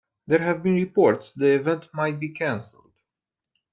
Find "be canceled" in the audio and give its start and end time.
2.19-2.91